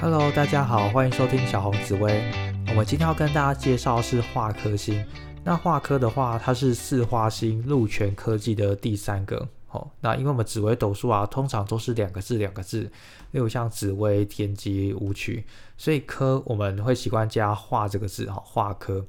[0.00, 2.22] Hello，大家好，欢迎收听小红紫薇。
[2.68, 5.04] 我们今天要跟大家介绍是化科星。
[5.42, 9.48] 那化科的话，它是四花星鹿泉科技的第三个。
[9.70, 12.82] 哦，那因为我们紫微斗数啊，通常都是两个字两个字，
[13.30, 15.44] 例如像紫微、天机、武曲，
[15.78, 19.06] 所以科我们会习惯加化这个字，哈，化科。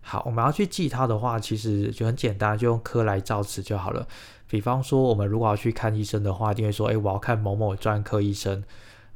[0.00, 4.06] 好，我们要去记它的话，其实就很简单，就用科来造词就好了。
[4.48, 8.62] 比方说，我们如果要去看医生的话，一定会说，哎，我要看某某专科医生。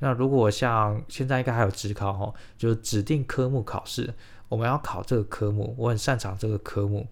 [0.00, 4.14] 那如果像现在应该还有职考哦，就是指定科目考试，
[4.48, 7.06] 我们要考这个科目，我很擅长这个科目，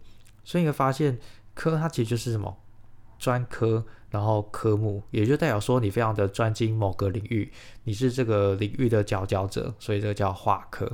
[0.44, 1.18] 所以你会发现
[1.52, 2.56] 科它其实就是什么
[3.18, 7.52] 专科，然后科目，也就代表说你非常的专精某个领域，
[7.82, 10.90] 你是这个领域的佼佼者，所以这个叫化科。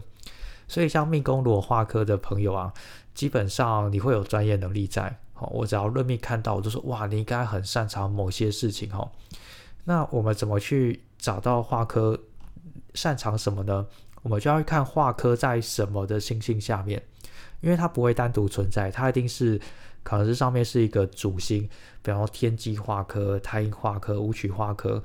[0.66, 2.72] 所以像命宫如果化科的朋友啊，
[3.12, 9.12] 基本上你会有专业能力在，好，我只要论命看到，我就说哇，你应该很擅长某些事情哈。
[9.84, 11.02] 那我们怎么去？
[11.22, 12.18] 找到化科
[12.94, 13.86] 擅长什么呢？
[14.22, 17.00] 我们就要看化科在什么的星星下面，
[17.60, 19.60] 因为它不会单独存在，它一定是
[20.02, 21.62] 可能是上面是一个主星，
[22.02, 25.00] 比方说天机化科、太阴化科、武曲化科。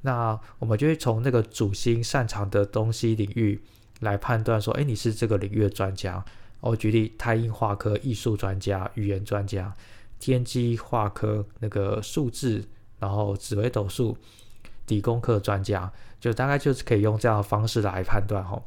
[0.00, 3.62] 那我们就会从那个主星擅长的东西领域
[4.00, 6.24] 来判断说，哎，你是这个领域的专家。
[6.60, 9.70] 我举例，太阴化科艺术专家、语言专家；
[10.18, 12.64] 天机化科那个数字，
[12.98, 14.16] 然后紫微斗数。
[14.90, 18.62] 理工科专家就大概就是可以用这样的方式来判断哈。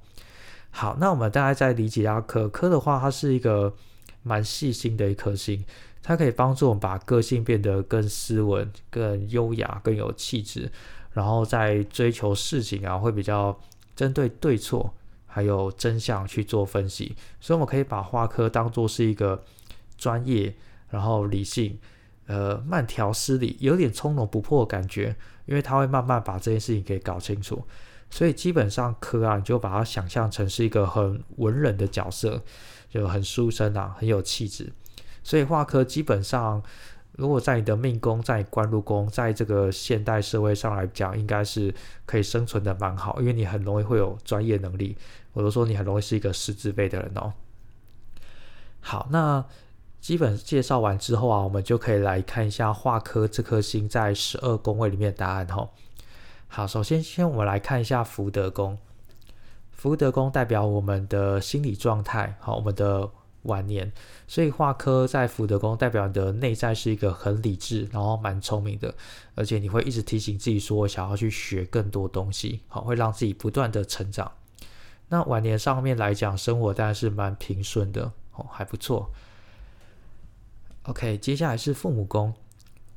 [0.71, 3.75] 好，那我们大概再理解一下科科的话，它是一个
[4.23, 5.63] 蛮细心的一颗星，
[6.01, 10.71] 它可以帮助我们把个性变得更斯文、更优雅、更有气质，
[11.11, 13.59] 然后在追求事情啊，会比较
[13.95, 14.91] 针对对错
[15.27, 17.15] 还有真相去做分析。
[17.39, 19.43] 所以我们可以把花科当做是一个
[19.95, 20.55] 专业，
[20.89, 21.77] 然后理性。
[22.25, 25.13] 呃，慢条斯理，有点从容不迫的感觉，
[25.45, 27.65] 因为他会慢慢把这件事情给搞清楚，
[28.09, 32.41] 所以基本上科啊，你就把它想象成是一个很文人的角色，
[32.89, 34.71] 就很书生啊，很有气质。
[35.21, 36.63] 所以画科基本上，
[37.17, 41.75] 如果在你的命宫、在官禄宫，在这个现代社会上来讲，应该是
[42.05, 44.95] 可以生存的蛮好，因为你很容易会有专业能力，
[45.33, 47.33] 我都说你很容易是一个识字辈的人哦。
[48.79, 49.45] 好，那。
[50.03, 55.69] 基本介绍完之后啊，我们就可以来看一下化科这颗星在十二宫位里面的答案哈。
[56.49, 58.77] 好，首先先我们来看一下福德宫。
[59.71, 63.09] 福德宫代表我们的心理状态，好，我们的
[63.43, 63.89] 晚年。
[64.27, 68.93] 所以化科在福德宫代表你的内在是一个很理智，然后蛮聪明的，
[69.35, 74.29] 而且你会一直提醒自己说想要去学更多东西，好，会让自己不断的成长。
[75.07, 79.09] 那晚年上面来讲，生活当然是蛮平顺的，哦，还不错。
[80.83, 82.33] OK，接下来是父母宫。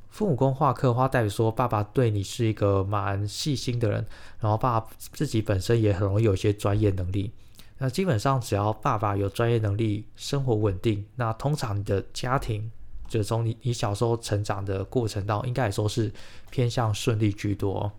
[0.09, 4.05] 父母宫画科的话，代表说爸爸对你是一个蛮细心的人，
[4.39, 7.31] 然后爸爸自己本身也很容易有一些专业能力。
[7.77, 12.69] 那基本上只要爸爸有专业能力，生活稳定，那通常你的家庭
[13.07, 16.11] 就从你你小时候成长的过程当中，应该来说是
[16.49, 17.91] 偏向顺利居多。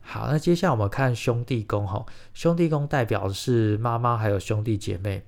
[0.00, 5.22] 好，那接下来我们看兄弟宫哈，兄弟宫代表的是妈妈还有兄弟姐妹。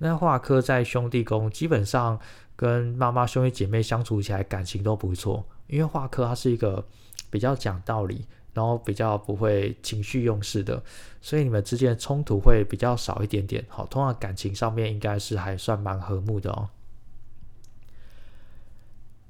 [0.00, 2.18] 那华科在兄弟宫，基本上
[2.54, 6.84] 跟妈妈兄弟姐妹相处起来感情都不错，因为华科它是一个
[7.30, 10.80] 比较讲道理，然后比较不会情绪用事的，
[11.20, 13.64] 所以你们之间的冲突会比较少一点点。
[13.68, 16.68] 好，通常感情上面应该是还算蛮和睦的哦。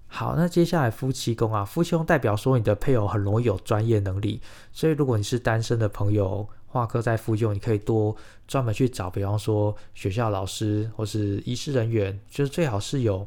[0.07, 6.47] 好，那接下来夫妻宫啊，夫妻宫代表说你的配偶很容易有专业能力，所以如果你是单身的朋友。
[6.69, 8.15] 画科在附近，你可以多
[8.47, 13.27] 专门去找，比方说学校老师或是医师人员，就是最好是有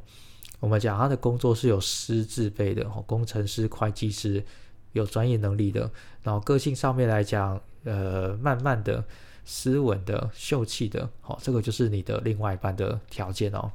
[0.60, 4.44] 我们讲他的工作是有师自备的，工程师、会计师
[4.94, 5.90] 有专业能力的，
[6.22, 9.04] 然后个性上面来讲，呃，慢慢的、
[9.44, 13.72] 斯文的、秀气的，好，这个就是你的另外一半的条件哦。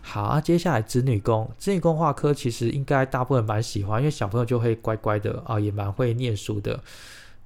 [0.00, 6.80] 好啊，接下来子女宫，子女宫画科其实应该大部分蛮喜欢，因为小朋友就会乖乖的啊，也蛮会念书的。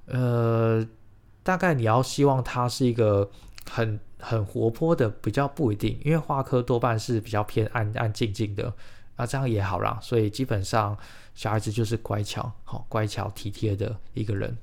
[0.05, 0.85] 呃，
[1.43, 3.29] 大概你要希望他是一个
[3.69, 8.73] 很很活泼的，比较不一定，因为画科多半是比较偏安安静静的，
[9.15, 9.97] 啊，这样也好啦。
[10.01, 10.97] 所以基本上
[11.33, 14.57] 小孩子就是乖巧，好乖巧体贴的一个人。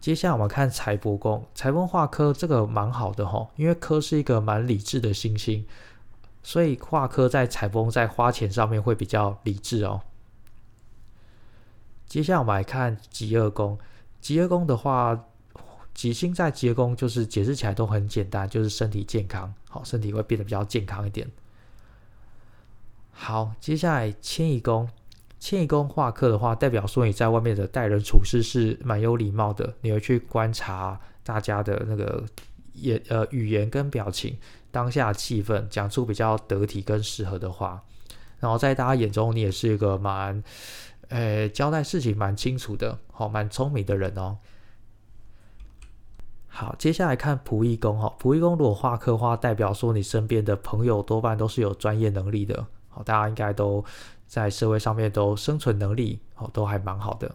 [0.00, 5.66] 接下来我们看财帛宫，财帛画科这个蛮好的哈，因为科是一个蛮理智的星星，
[6.42, 10.00] 所以画科在财帛在花钱上面会比较理智哦。
[12.10, 13.78] 接下来我们来看极恶宫。
[14.20, 15.28] 极恶宫的话，
[15.94, 21.30] 吉星在极恶宫，就是解释起来都很简单，就是身体健康，好，身体会变得比较健康一点。
[23.12, 24.90] 好，接下来迁移宫，
[25.38, 32.24] 迁移宫化科的话，代表说你在外面的待人处事是蛮有礼貌的，你会去观察大家的那个
[32.72, 34.36] 言呃语言跟表情，
[34.72, 37.80] 当下气氛，讲出比较得体跟适合的话。
[38.40, 40.42] 然后在大家眼中，你也是一个蛮，
[41.10, 44.38] 呃，交代事情蛮清楚的，好，蛮聪明的人哦。
[46.46, 53.84] 好，接下来看仆役宫哈，仆役宫如果化科的话，代表说你身边的朋友多半都是有专业能力的，好，大家应该都
[54.26, 57.34] 在社会上面都生存能力，哦，都还蛮好的。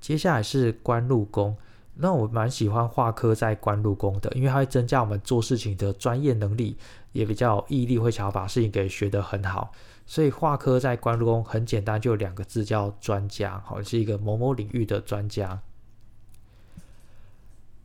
[0.00, 1.56] 接下来是官禄宫。
[1.96, 6.76] 那我蛮喜欢画科在官禄宫的，因为它会增加我们做事情的专业能力，
[7.12, 9.70] 也比较有毅力，会想要把事情给学得很好。
[10.06, 15.60] 所以画科在官公很简单，就两个字叫专家，好，是一个某某领域的专家。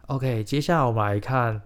[0.08, 1.62] OK，接下来我们来看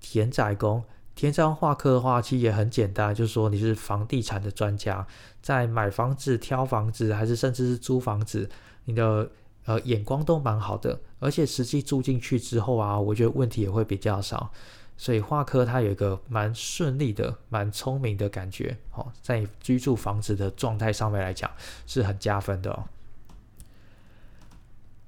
[0.00, 0.84] 田宅宫。
[1.14, 5.06] 田宅宫画科的话，其实也很简单，就是说你是房地产的专家，
[5.40, 8.48] 在买房子、挑房子，还是甚至是租房子，
[8.84, 9.30] 你的。
[9.64, 14.50] 呃，眼光都蛮好的，而且实际住进去之后啊，我觉得问题也会比较少。
[14.96, 21.50] 所以画科它有一个蛮顺利的、蛮聪明的感觉，哦，在居住房子的状态上面来讲
[21.86, 22.84] 是很加分的哦。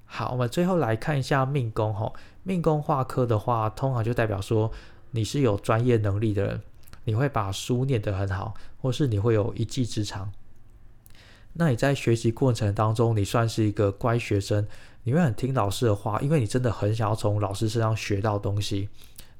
[0.03, 2.11] 好，我们最后来看一下命宫哈，
[2.43, 4.71] 命宫画科的话，通常就代表说
[5.11, 6.61] 你是有专业能力的人，
[7.05, 10.31] 你会把书念得很好，或是你会有一技之长。
[11.53, 14.67] 那你在学习过程当中，你算是一个乖学生，
[15.03, 18.89] 你会很听老师的话，因为你真的很想要从老师身上学到东西。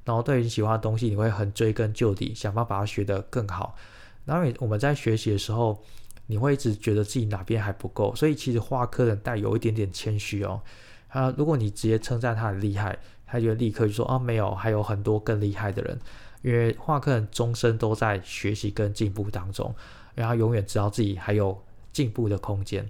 [0.06, 3.76] 然后对于你喜欢的东西，你会很追根究底，想办法把它学得更好。
[4.24, 5.78] 然后我们在学习的时候，
[6.26, 10.62] 你会一直觉得自己哪边还不够，所以其实画科人带有一点点谦虚哦。
[11.08, 16.00] 啊，如果你直接称赞他很厉害，他就立刻就说啊，没有，还有很多更厉害的人。
[16.40, 19.74] 因为画科人终身都在学习跟进步当中，
[20.14, 21.62] 然后永远知道自己还有。
[21.92, 22.86] 进步的空间，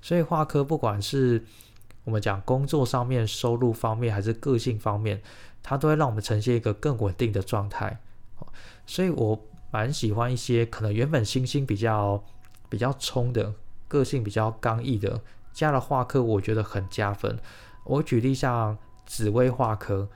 [0.00, 1.44] 所以画科不管是
[2.06, 5.20] 我们讲工作上面、收入方面，还是个性方面，
[5.60, 7.98] 它都会让我们呈现一个更稳定的状态。
[8.86, 9.36] 所以我
[9.72, 12.22] 蛮喜欢一些可能原本星星比较
[12.68, 13.52] 比较冲的
[13.88, 15.20] 个性比较刚毅的，
[15.52, 17.36] 加了画科，我觉得很加分。
[17.82, 20.08] 我举例像紫薇画科，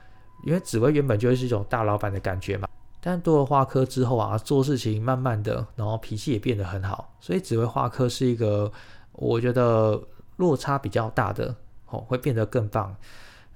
[0.45, 2.69] 因为紫薇原本就是一种大老板的感觉嘛。
[3.01, 8.71] 但多了画科之后啊，做事情慢慢的，然后脾气也变得很好，所以紫薇画科是一个
[9.11, 10.01] 我觉得
[10.37, 11.53] 落差比较大的
[11.91, 12.95] 哦，会变得更棒。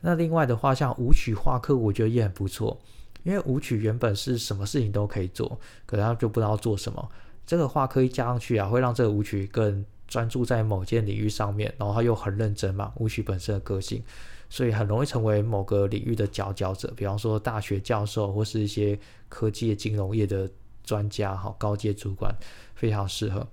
[0.02, 2.80] 那另外的话，像舞曲画科，我觉得也很不错，
[3.24, 7.10] 因为舞曲原本是什么事情都可以做，可能他就不知道做什么。
[7.46, 14.04] 这个画科一加上去啊，会让这个舞曲更专注在某件领域上面，然后他又很认真嘛，舞曲本身的个性。
[14.48, 18.98] 所以很容易成为某个领域的佼佼者，比方说大学教授或是一些
[19.28, 20.48] 科技、金融业的
[20.84, 22.34] 专家，哈，高阶主管
[22.76, 23.46] 非常适合。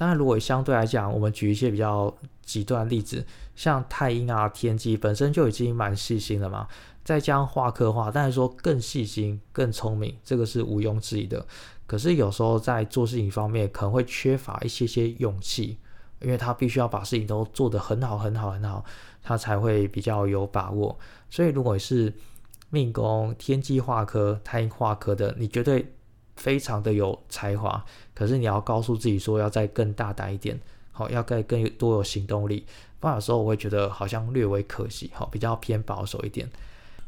[0.00, 3.22] 当然，如果相对来讲，我们举一些比较极端例子，
[3.54, 6.66] 像太阴啊、天机本身就已经蛮细心了嘛，
[7.04, 11.46] 再加上画科画，当然说更细心、更聪明，这个是毋庸置疑的。
[11.86, 15.76] 可是有时候在做事情方面，可能会缺乏一些些勇气。
[16.22, 18.82] 因为他必须要把事情都做得很好、很好、很好，
[19.22, 20.98] 他才会比较有把握。
[21.30, 22.12] 所以，如果是
[22.68, 25.94] 命宫天机化科、太阴化科的，你绝对
[26.40, 27.84] 非常的有才华。
[28.14, 30.58] 可是，你要告诉自己说，要再更大胆一点，
[30.90, 32.64] 好，要再更多有行动力。
[32.98, 36.48] 不然，有时候我会觉得好像略微可惜，好，比较偏保守一点。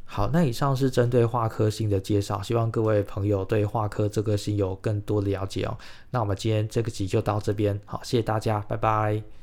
[0.04, 5.78] 好，那以上是针对画科星的介绍，希望各位朋友对画科这个星有更多的了解哦。
[6.10, 9.41] 那我们今天这个集就到这边，好，谢谢大家，拜拜。